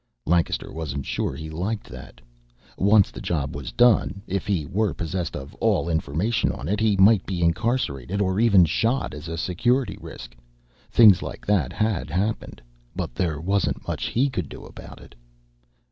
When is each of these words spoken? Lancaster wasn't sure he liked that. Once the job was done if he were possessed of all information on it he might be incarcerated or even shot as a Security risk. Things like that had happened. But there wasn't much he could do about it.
Lancaster 0.25 0.73
wasn't 0.73 1.05
sure 1.05 1.35
he 1.35 1.51
liked 1.51 1.85
that. 1.87 2.21
Once 2.75 3.11
the 3.11 3.21
job 3.21 3.55
was 3.55 3.71
done 3.71 4.23
if 4.25 4.47
he 4.47 4.65
were 4.65 4.95
possessed 4.95 5.35
of 5.35 5.53
all 5.59 5.87
information 5.87 6.51
on 6.51 6.67
it 6.67 6.79
he 6.79 6.97
might 6.97 7.23
be 7.27 7.43
incarcerated 7.43 8.19
or 8.19 8.39
even 8.39 8.65
shot 8.65 9.13
as 9.13 9.27
a 9.27 9.37
Security 9.37 9.99
risk. 10.01 10.35
Things 10.89 11.21
like 11.21 11.45
that 11.45 11.71
had 11.71 12.09
happened. 12.09 12.63
But 12.95 13.13
there 13.13 13.39
wasn't 13.39 13.87
much 13.87 14.05
he 14.07 14.27
could 14.27 14.49
do 14.49 14.65
about 14.65 14.99
it. 15.01 15.13